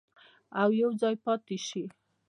[0.61, 1.83] او یوځای پاتې شي.